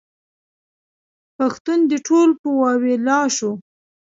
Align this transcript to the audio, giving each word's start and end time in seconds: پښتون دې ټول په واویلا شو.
پښتون 1.37 1.79
دې 1.89 1.97
ټول 2.07 2.29
په 2.39 2.47
واویلا 2.61 3.19
شو. 3.35 3.51